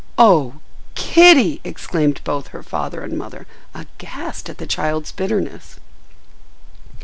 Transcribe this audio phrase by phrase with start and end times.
[0.17, 0.55] "Oh,
[0.95, 5.79] Kitty!" exclaimed both her father and mother, aghast at the child's bitterness.